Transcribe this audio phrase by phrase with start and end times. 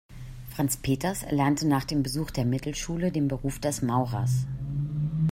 [0.49, 4.47] Franz Peters erlernte nach dem Besuch der Mittelschule den Beruf des Maurers.